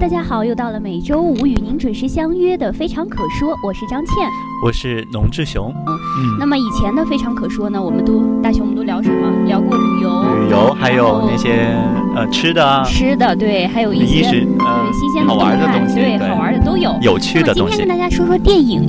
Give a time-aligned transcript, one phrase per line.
[0.00, 4.14] 大家好，又到了每周五与您准时相约的《非常可说》，我是张倩，
[4.64, 5.74] 我是龙志雄。
[5.74, 9.28] 嗯，嗯那么以前的《非常可说》呢，我们都大雄，我们都聊什么？
[9.46, 11.66] 聊过旅游，旅游，还有那些
[12.14, 14.24] 呃吃的啊，吃的，对，还有一些
[14.60, 17.76] 呃新鲜好玩的东西，对，好玩的都有，有趣的东西。
[17.76, 18.88] 今天跟大家说说电影。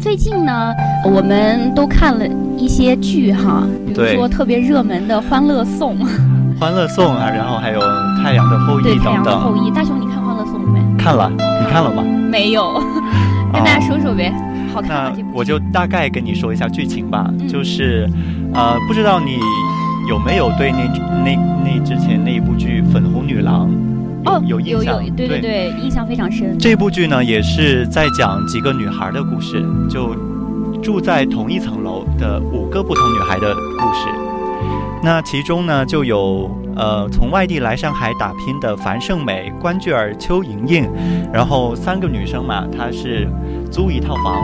[0.00, 0.72] 最近呢，
[1.04, 5.98] 我们都看了一些剧哈，比如说特别热门的《欢乐颂》。
[6.58, 7.80] 欢乐颂啊，然后还有
[8.22, 9.04] 《太阳的后裔》等等。
[9.04, 10.80] 太阳的后裔，大雄，你看《欢乐颂》没？
[10.98, 12.02] 看了，你看了吗？
[12.30, 12.74] 没有，
[13.52, 14.32] 跟大家说说呗。
[14.72, 15.16] 好看吗？
[15.32, 17.28] 我就大概跟你说一下剧情吧。
[17.48, 18.08] 就是，
[18.54, 19.38] 呃，不知道你
[20.08, 20.86] 有没有对那
[21.24, 23.68] 那那之前那一部剧《粉红女郎》
[24.30, 25.02] 哦有印象？
[25.16, 26.56] 对对对，印象非常深。
[26.58, 30.14] 这部剧呢，也是在讲几个女孩的故事，就
[30.82, 34.08] 住在同一层楼的五个不同女孩的故事。
[35.02, 36.48] 那其中呢，就有
[36.80, 40.88] 呃从外地来上海打拼的樊胜美、关雎尔、邱莹莹，
[41.30, 43.28] 然后三个女生嘛，她是
[43.70, 44.34] 租一套房，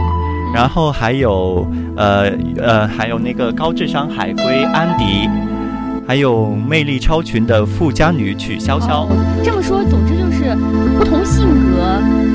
[0.55, 5.27] 然后还有呃呃还有那个高智商海归安迪，
[6.07, 9.07] 还有魅力超群的富家女曲潇潇。
[9.43, 10.55] 这么说，总之就是
[10.99, 11.81] 不同性格，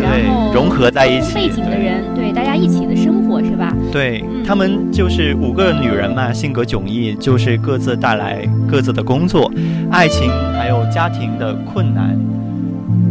[0.01, 3.73] 然后融合在一起背景的人，对大家一起的生活是吧？
[3.91, 9.51] 对他们就是五个女人嘛，性格迥异，就是各自带来各自的工作、
[9.91, 12.17] 爱情还有家庭的困难，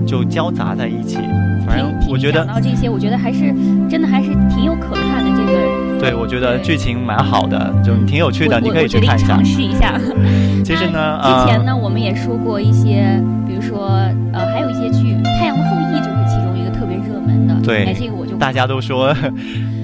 [0.07, 1.19] 就交杂在一起。
[1.67, 3.55] 反正我觉得讲到这些，我觉得还是
[3.89, 5.31] 真的还是挺有可看的。
[5.37, 9.27] 这个对，我觉得剧情蛮好的，就挺有趣的，你可以去看一下。
[9.29, 9.95] 尝试一下。
[10.65, 14.01] 其实呢，之前呢，我们也说过一些，比如说
[14.33, 17.55] 呃，还有一些剧，《太阳的后裔》就是其中一个特别热门的。
[17.63, 19.15] 对，这个大家都说。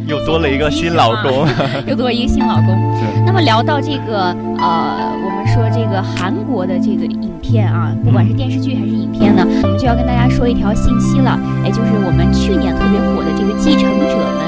[0.06, 1.42] 又多了一个新老公，
[1.84, 2.78] 又多一个新老公。
[3.26, 11.34] 那么聊到这个，呃，我们说这个韩国的这个影片啊，不管是电视剧还是影片呢，我们就要跟大家说一条信息了，
[11.66, 14.38] 哎，就是我们去年特别火的这个《继承者们》。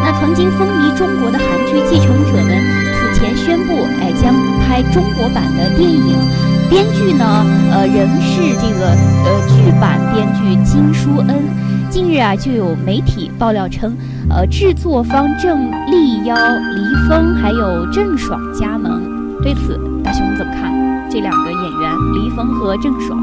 [0.00, 2.56] 那曾经风靡中国的韩剧《继承者们》，
[2.96, 4.32] 此前宣布，哎，将
[4.64, 6.16] 拍中国版的电影。
[6.72, 7.44] 编剧呢，
[7.76, 11.44] 呃，仍是这个呃剧版编剧金书恩。
[11.94, 13.96] 近日啊，就有媒体爆料称。
[14.28, 19.00] 呃，制作方正力邀黎峰还有郑爽加盟，
[19.40, 20.74] 对此大雄怎么看？
[21.08, 23.16] 这两个演员黎峰和郑爽，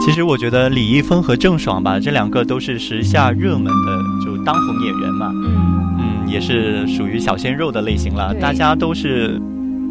[0.00, 9.40] 其实我觉得李易峰和郑爽吧，这两个都是时下热门的就当红演员嘛，嗯嗯，也是属于小鲜肉的类型了，大家都是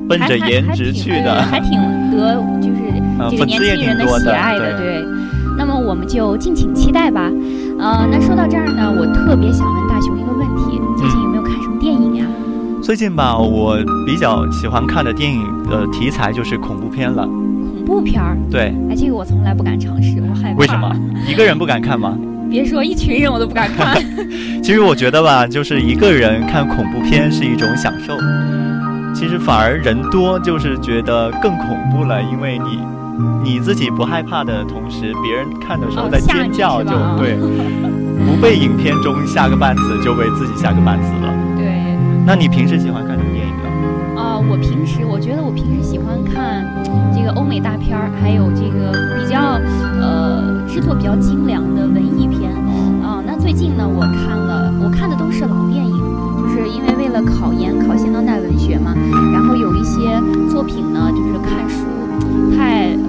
[0.09, 1.71] 奔着颜值去的，还挺
[2.11, 5.05] 得就是 这个年轻人的喜爱的，对。
[5.57, 7.29] 那么我们就敬请期待吧。
[7.79, 12.25] 呃，那说到这儿呢，我特别想问大雄一个问题：最近有没有看什么电影呀？
[12.83, 17.23] 最近吧，我比较喜欢看的电影的题材就是恐怖片了。
[17.25, 18.37] 恐怖片儿？
[18.51, 18.73] 对。
[18.89, 20.57] 哎，这个我从来不敢尝试，我害怕。
[20.59, 20.93] 为什么？
[21.25, 22.17] 一个人不敢看吗？
[22.51, 23.95] 别说一群人我都不敢看。
[24.61, 28.17] 其实我觉得吧，就是一个人看恐怖片是一种享受。
[29.13, 32.79] 其实反而人多就是觉得更恐怖了，因为你。
[33.43, 37.35] 你自己不害怕的同时，别人看的时候在尖叫，就对，
[38.25, 41.33] 不被影片中吓个半死，就被自己吓个半死了。
[41.57, 41.97] 对。
[42.25, 44.21] 那你平时喜欢看什么电影呢？
[44.21, 46.63] 啊，我平时我觉得我平时喜欢看
[47.15, 49.57] 这个欧美大片儿，还有这个比较
[49.99, 52.51] 呃制作比较精良的文艺片。
[53.01, 55.97] 啊，那最近呢，我看了，我看的都是老电影，
[56.37, 58.93] 就是因为为了考研考现当代文学嘛，
[59.33, 60.21] 然后有一些
[60.51, 61.85] 作品呢，就是看书。
[62.55, 62.93] 太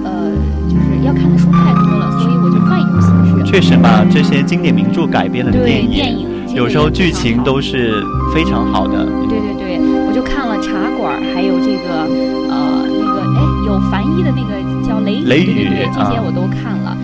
[0.71, 3.43] 就是要看的书太多了，所以我就换一种形式。
[3.43, 8.01] 确实嘛，这些经典名著改编的电影，电影有时候剧情都是
[8.33, 9.03] 非常好的。
[9.27, 9.77] 对对对，
[10.07, 12.07] 我就看了《茶馆》，还有这个
[12.49, 16.95] 呃那个哎有樊一的那个叫《雷雷雨》，这些我都看了。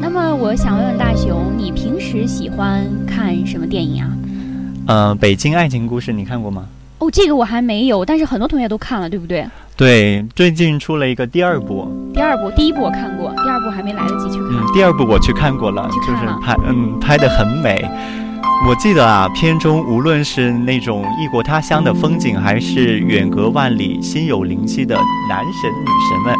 [0.00, 4.10] 那么我想问问大雄，你平时喜欢看什么电影啊？
[4.88, 6.66] 呃，《北京爱情故事》你看过吗？
[6.98, 9.46] 哦，这个我还没有，但是很多同学都看了，对不对？
[9.76, 11.88] 对，最近出了一个第二部。
[12.12, 14.48] 第二部，第一部我看过，第二部还没来得及去看。
[14.50, 17.84] 嗯，第二部我去看过了，就是拍，嗯，拍的很美。
[18.68, 24.94] 我记得啊，片中无论是那种异国他乡的风景，还是远隔万里、心有灵犀的
[25.28, 26.36] 男神女神们，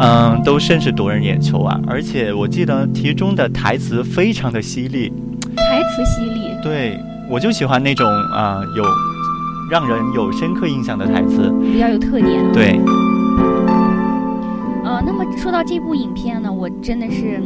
[0.00, 1.80] 嗯，都甚是夺人眼球啊。
[1.86, 5.12] 而且我记得题中的台词非常的犀利，
[5.56, 6.50] 台词犀利。
[6.62, 6.98] 对，
[7.30, 8.84] 我就喜欢那种啊有。
[9.70, 12.52] 让人有深刻印象的台词，比较有特点。
[12.52, 12.80] 对。
[15.00, 17.40] 呃，那么说到这部影片呢，我真的是，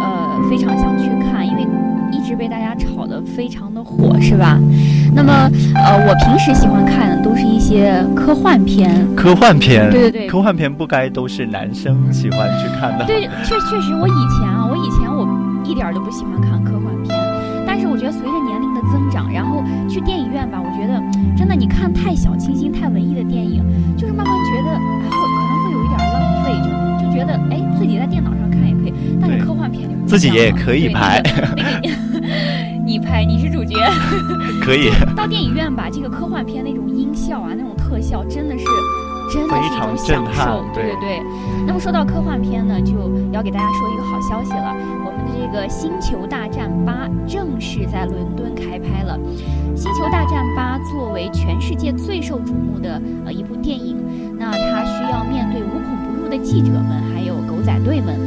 [0.00, 1.66] 呃，非常想去看，因为
[2.12, 4.56] 一直被大家炒得非常的火，是吧？
[5.12, 9.04] 那么，呃，我平时喜欢看的都是一些科幻片。
[9.16, 9.90] 科幻片。
[9.90, 10.26] 对对对。
[10.28, 13.04] 科幻片不该都是男生喜欢去看的。
[13.04, 15.26] 对，确确实，我以前啊，我以前我
[15.64, 17.18] 一点儿都不喜欢看科幻片。
[17.66, 21.02] 但是我觉得随着年龄的增长，然后去电影院吧，我觉得
[21.36, 23.64] 真的你看太小清新、太文艺的电影，
[30.12, 31.22] 自己也可以拍。
[32.84, 33.76] 你拍你是主角，
[34.60, 38.64] 可以到电影院吧，这个科幻片那种音效啊，那种特效真的是。
[39.32, 41.22] 真的是一种享受，对对对。
[41.66, 42.92] 那么说到科幻片呢，就
[43.32, 44.76] 要给大家说一个好消息了，
[45.06, 49.18] 我们的这个《星球大战八》正式在伦敦开拍了。
[49.76, 53.96] 《星球大战八》作为全世界最受瞩目的呃一部电影，
[54.38, 58.18] 那它需要面对无孔不入的记者们，还有狗仔队们。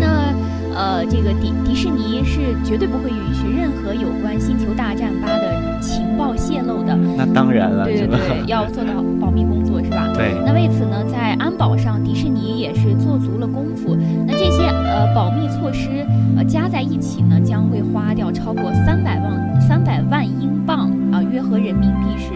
[0.00, 0.31] 那
[0.74, 6.96] 呃，这个迪迪士尼是绝对不会允许任何有关《星球大战八》的情报泄露的。
[7.16, 10.08] 那当然了，对对对，要做到保密工作是吧？
[10.14, 10.34] 对。
[10.46, 13.96] 那为此呢，在安保上，迪士尼也是做足了功夫。
[14.26, 15.88] 那这些呃保密措施
[16.36, 22.32] 呃加在一起呢，将会花掉超过三百万三百万英镑啊，约合人民币是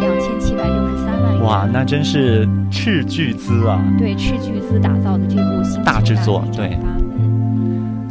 [0.00, 1.42] 两千七百六十三万元。
[1.42, 3.82] 哇，那真是斥巨资啊！
[3.98, 6.78] 对，斥巨资打造的这部新大制作，对。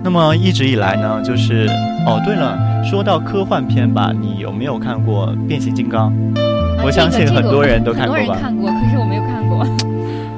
[0.03, 1.65] 那么一直以来呢，就是
[2.05, 6.11] 哦，对了，说到科幻片吧，你有没有看过《变形金刚》？
[6.83, 8.19] 我相信很多人都看过吧。
[8.19, 9.65] 很多人看过，可是我没有看过。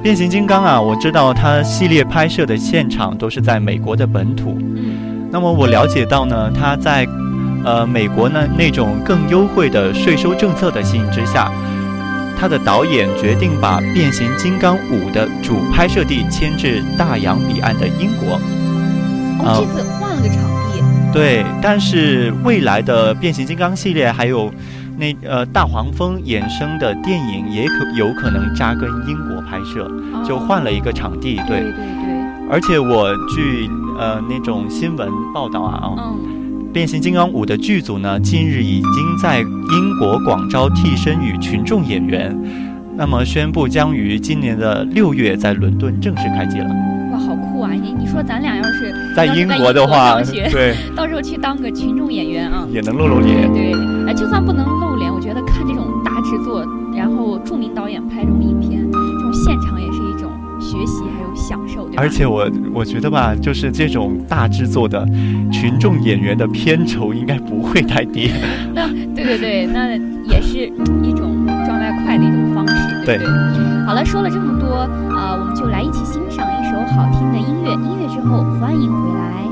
[0.00, 4.56] 变形金刚啊，我知道它系列拍摄的现场都是在美国的本土。
[4.60, 5.28] 嗯。
[5.32, 7.04] 那么我了解到呢，它在
[7.64, 11.50] 呃美国呢那种更优惠的税收政策的吸引之下，
[12.38, 18.38] 他的导演决定把《变形金刚五》的主拍摄地迁至大洋彼岸的英国。
[19.40, 20.36] 哦，这次换了个场
[20.72, 20.82] 地。
[21.12, 24.52] 对，但是未来的变形金刚系列还有
[24.98, 29.90] 那呃大黄蜂衍生的电影也可有可能扎根英国拍摄，
[30.26, 31.36] 就换了一个场地。
[31.46, 32.50] 对对对。
[32.50, 33.68] 而且我据
[33.98, 42.36] 呃那种新闻报道啊，嗯，变形金刚五的剧组呢近日已经在英国广招替身与群众演员，
[42.96, 46.66] 那么宣布将于今年的六月在伦敦正式开机了。
[47.12, 47.70] 哇好酷啊！
[47.72, 50.20] 你你说咱俩要是在英国的话，
[50.50, 53.52] 对，到时候去当个群众演员啊，也能露露脸。
[53.52, 53.72] 对，
[54.06, 56.64] 哎，就算不能露脸，我觉得看这种大制作，
[56.96, 61.86] 然后著名导演拍这种影片，这种现场也是一种学习还有享受。
[61.88, 65.06] 对而且我我觉得吧，就是这种大制作的
[65.52, 68.30] 群众演员的片酬应该不会太低。
[68.74, 69.90] 那对对对，那
[70.32, 70.66] 也是
[71.02, 72.45] 一种赚外快的一种
[73.06, 73.18] 对？
[73.86, 74.80] 好了，说了这么多，
[75.14, 77.72] 啊，我们就来一起欣赏一首好听的音乐。
[77.72, 79.45] 音乐之后，欢迎回来。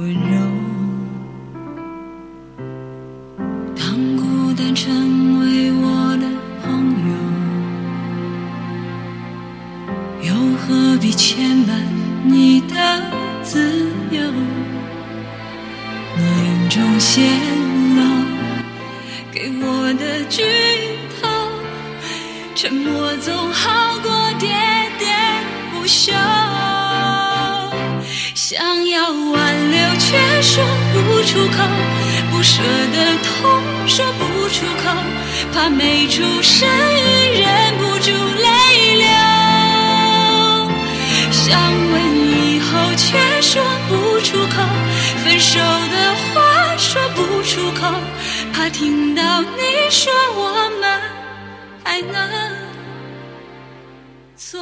[0.00, 0.39] we know
[35.60, 39.04] 怕没出声音忍不住泪流。
[41.30, 41.60] 想
[41.92, 41.94] 问
[42.32, 44.56] 以后，却说不出口；
[45.22, 47.92] 分手的话说不出口，
[48.54, 50.98] 怕听到你说我们
[51.84, 52.16] 还能
[54.36, 54.58] 做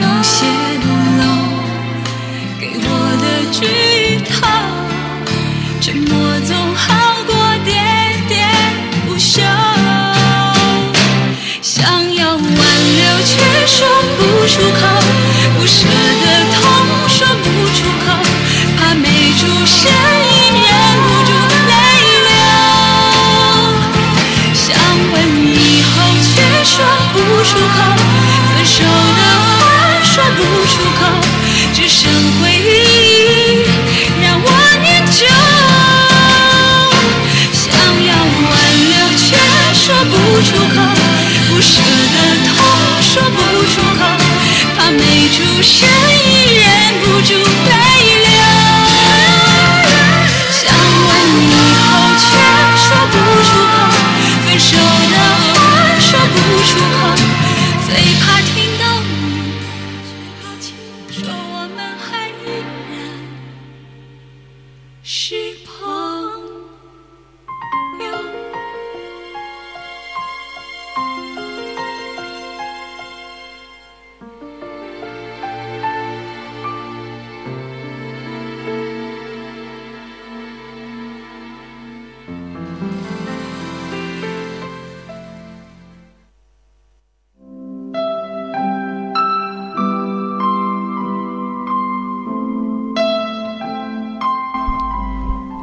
[0.00, 0.67] 有些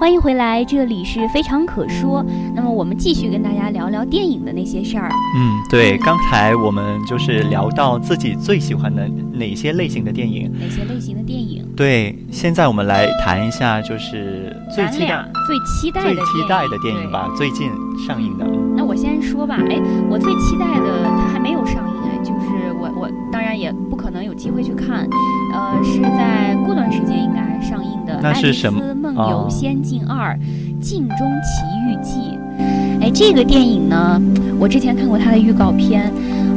[0.05, 2.23] 欢迎回来，这里是非常可说。
[2.53, 5.09] 那么我们继续跟大家聊聊电影的那些事儿。
[5.35, 10.53] 嗯，对，刚才我们就是聊到自己最喜欢的哪些类型的电影。
[10.59, 11.65] 哪些类型的电影？
[11.75, 17.71] 对，现在我们来谈一下，就是最期待、最期待的最期待的电影吧，最近
[18.05, 18.45] 上映的。
[18.77, 25.09] 那我先说吧，哎，我最期待的它还没有上映哎，就是我我当然也不可能有机会去看，
[25.51, 30.37] 呃，是在过段时间应该上映的《那爱丽是什么丝梦哦游仙境二：
[30.79, 32.19] 镜中奇遇记》。
[33.01, 34.21] 哎，这个电影呢，
[34.59, 36.11] 我之前看过它的预告片，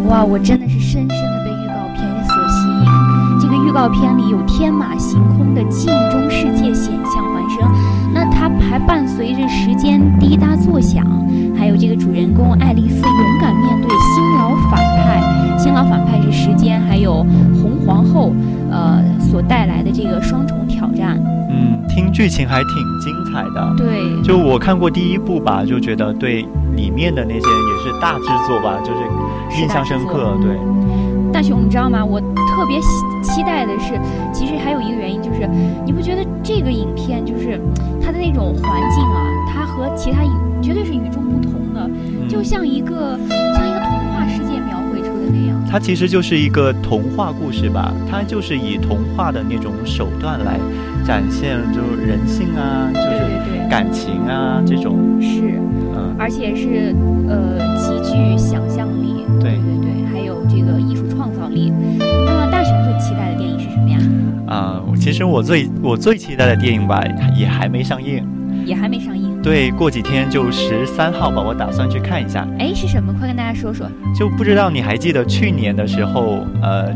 [0.09, 3.41] 哇，我真的是深深的被预告片所吸引。
[3.41, 11.05] 这个预告片里有天马行空的镜中世界险象环生，那它还伴随着时间滴答作响，
[11.57, 17.25] 还有这个主人公爱丽丝勇敢面对新老反派，新老反派是时间还有
[17.61, 18.33] 红皇后，
[18.71, 21.21] 呃所带来的这个双重挑战。
[21.99, 23.75] 嗯，听剧情还挺精彩的。
[23.76, 30.37] 对，就我看过第一部吧，就觉得对里面的那些也是大制作吧，就是印象深刻。
[30.40, 30.57] 对，
[31.33, 32.05] 大雄，你知道吗？
[32.05, 32.87] 我特别期
[33.23, 33.99] 期待的是，
[34.33, 35.49] 其实还有一个原因就是，
[35.85, 37.61] 你不觉得这个影片就是
[38.00, 43.19] 它的那种环境啊，它和其他影绝对是与众不同的，嗯就像一个
[43.57, 45.61] 像一个童话世界描绘出的那样。
[45.71, 50.59] 它其实就是一个童话故事吧，它就是以童话的那种手段来
[51.09, 55.59] 展现，就是人性啊，就是感情啊这种，是，
[55.97, 56.95] 嗯，而且是
[57.27, 61.73] 呃极具想象力，对对对，还有这个艺术创造力。
[61.99, 63.99] 那么大雄最期待的电影是什么呀？
[64.49, 67.03] 啊、其实我最我最期待的电影吧，
[67.35, 68.23] 也还没上映。
[68.67, 69.41] 也还没上映。
[69.43, 72.47] 对，过几天就十三号吧，我打算去看一下。
[72.59, 73.15] 哎，是什么？
[73.19, 73.91] 快跟大家说说。
[74.15, 76.95] 就不知道你还记得去年的时候，呃，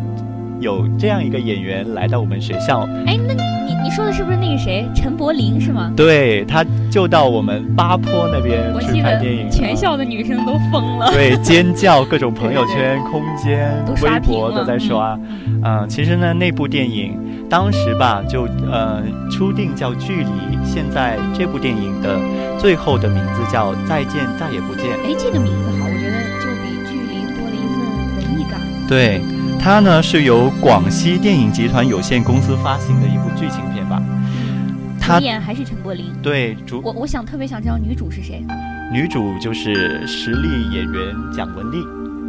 [0.61, 3.33] 有这样一个演员来到我们学校，哎，那
[3.83, 5.93] 你你说的是不是那个谁，陈柏霖是吗？
[5.95, 11.11] 对，他就到我们八坡那边去拍电影，全校的女生都疯了。
[11.13, 13.71] 对 尖叫，各种朋友圈、空间
[14.01, 15.19] 微博都在刷。
[15.63, 17.19] 嗯、其实呢，那部电影
[17.51, 20.25] 当时吧，就呃初定叫《距离》，
[20.65, 22.19] 现在这部电影的
[22.59, 24.87] 最后的名字叫《再见再也不见》。
[25.05, 27.77] 哎，这个名字好，我觉得就比距离多了一份
[28.17, 28.59] 文艺感。
[28.89, 29.21] 对，
[29.63, 34.03] 它呢是由广西电影集团有限公司发行的一部剧情片吧。
[34.99, 36.07] 它主演还是陈柏霖。
[36.21, 38.45] 对主我我想特别想知道女主是谁，
[38.93, 41.77] 女主就是实力演员蒋雯丽。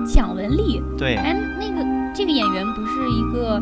[0.06, 0.80] 蒋雯丽。
[0.96, 3.60] 对，哎，那个这个演员不是一个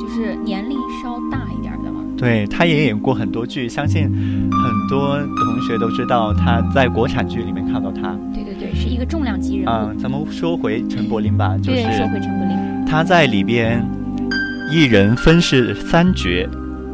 [0.00, 2.00] 就是年龄稍大一点的吗？
[2.18, 8.18] 对，她也演过很多剧，相信很多同学都知道她在国产剧里面看到她。
[8.34, 9.70] 对对对，是一个重量级人物。
[9.70, 12.56] 嗯，咱们说回陈柏霖吧，就对，是说回陈柏霖，
[12.92, 13.82] 她在里边
[14.70, 16.46] 一人分饰三角。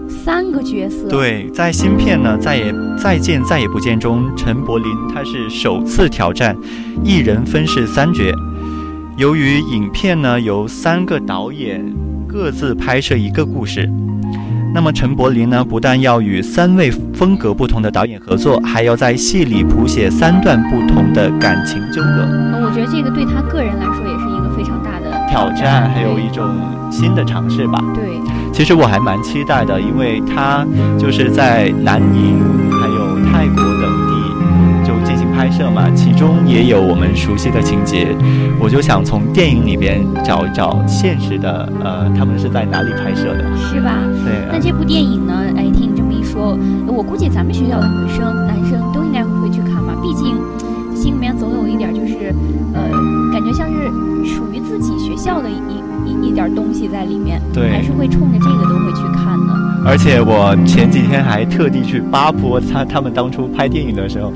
[0.09, 1.09] 三个角色。。
[1.09, 6.57] 对，在新片呢《再也再见再也不见》中，陈柏霖他是首次挑战
[7.03, 8.23] 一人分饰三角。
[9.17, 11.85] 由于影片呢由三个导演
[12.29, 13.91] 各自拍摄一个故事，
[14.73, 22.21] 那么陈柏霖呢不但要与三位风格不同的导演合作，还要在戏里谱写三段不同的感情纠葛。
[22.53, 24.28] 呃我觉得这个对他个人来说也是
[25.29, 26.45] 挑战，还有一种
[26.91, 27.79] 新的尝试吧。
[27.95, 28.21] 对，
[28.53, 30.67] 其实我还蛮期待的，因为他
[30.99, 38.09] 就是在南宁还有泰国等地就进行拍摄嘛，其中也有我们熟悉的情节，
[38.59, 43.45] 我就想从电影里边找一找现实的，呃，他们是在哪里拍摄的？
[43.57, 43.93] 是吧？
[44.25, 45.35] 对，那这部电影呢？
[45.57, 49.95] 哎，听你这么一说，我估计咱们学校的女生、男生都应该会去看吧。
[50.03, 50.37] 毕竟
[50.99, 52.35] 心里面总有一点就是，
[52.75, 52.91] 呃，
[53.33, 53.87] 感觉像是
[54.35, 59.55] 属于自己学校的一一一点东西在里面，对还是会冲着这个都会去看的。
[59.87, 64.33] 而且我前几天还特地去巴坡，他他们当初拍电影的时候，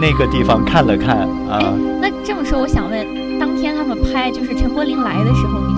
[0.00, 1.18] 那个地方看了看
[1.48, 5.71] 啊、哎，那这么说，我想问，当天他们拍就是陈柏霖来的时候？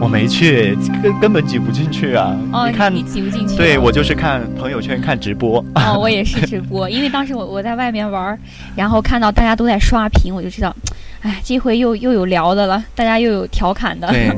[0.00, 2.36] 我没去，根根本挤不进去啊！
[2.52, 3.56] 哦，你看，你挤不进去。
[3.56, 5.64] 对我就是看朋友圈看直播。
[5.74, 8.38] 哦，我也是直播，因为当时我我在外面玩，
[8.76, 10.74] 然后看到大家都在刷屏，我就知道，
[11.22, 14.08] 哎，这回又又有聊的了，大家又有调侃的。
[14.08, 14.30] 对，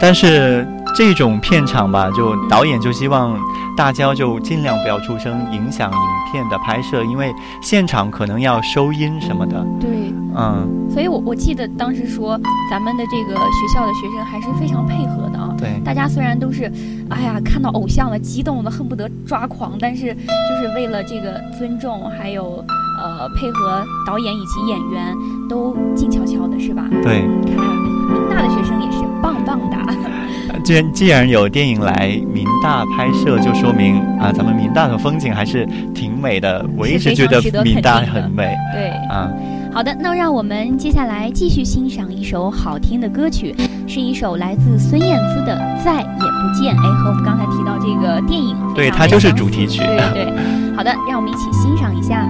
[0.00, 3.38] 但是这种片场吧，就导演就希望
[3.76, 5.98] 大家就尽量不要出声，影响影
[6.30, 7.32] 片的拍摄，因为
[7.62, 9.64] 现场可能要收音什么的。
[9.80, 12.38] 对，嗯，所以我我记得当时说，
[12.70, 15.54] 咱们的这个学校的学生还是非常配合的啊。
[15.58, 16.70] 对，大家虽然都是，
[17.08, 22.64] 哎呀，看到偶像了，激动的恨不得抓狂，但是就是为了这个尊重，还有
[23.00, 25.16] 呃配合导演以及演员，
[25.48, 26.84] 都静悄悄的，是吧？
[27.02, 27.22] 对。
[27.46, 29.76] 看来民大的学生也是棒棒的。
[30.64, 36.64] 既然既然有电影来民大拍摄，就说明啊，咱们民大的风景还是挺美的。
[36.76, 38.54] 我一直觉得民大很美。
[38.72, 39.28] 对啊。
[39.72, 43.54] 好的，那让我们接下来继续欣赏一首好听的歌曲，
[43.88, 46.76] 是一首来自孙燕姿的《再也不见》。
[46.78, 49.78] 哎，和我们刚才提到这个电影，对，它就是主题曲。
[49.78, 50.76] 对对对。
[50.76, 52.28] 好的，让我们一起欣赏一下。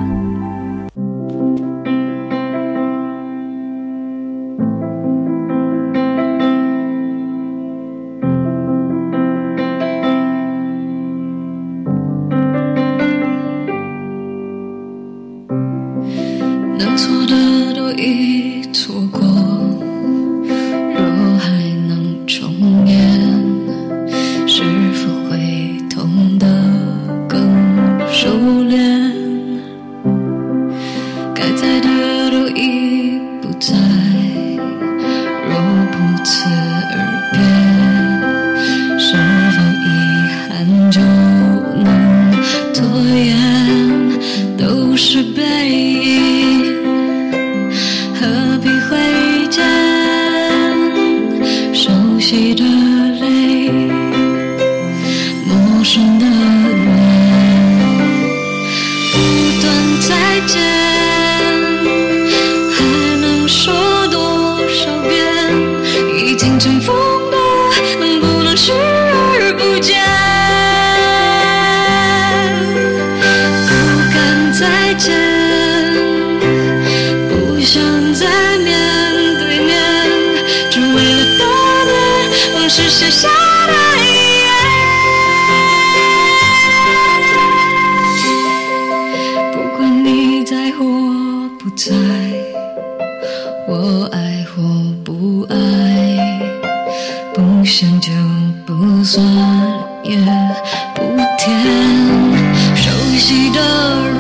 [103.51, 103.61] 的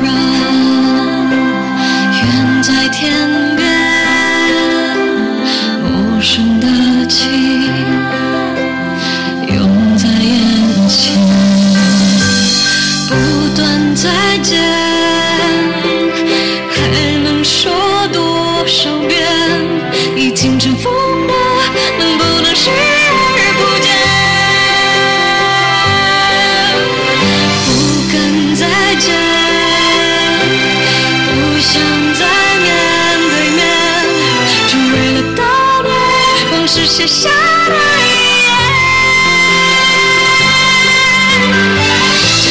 [0.00, 0.12] 人。
[2.22, 3.41] 远在天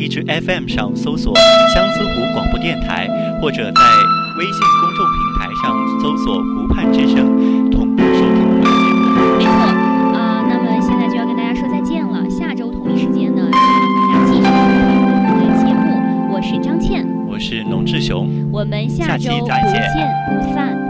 [0.00, 1.34] 荔枝 FM 上搜索
[1.74, 3.06] 相思湖广播电台，
[3.38, 3.82] 或者在
[4.38, 7.28] 微信公众平台上搜索“湖畔之声”，
[7.70, 9.36] 同步收听我们的节目。
[9.36, 9.52] 没错，
[10.18, 12.24] 啊、那么现在就要跟大家说再见了。
[12.30, 16.32] 下周同一时间呢，希望大家继续收听我们的节目。
[16.32, 18.48] 我是张倩，我是龙志雄。
[18.50, 20.89] 我们下下期周不再见见不散。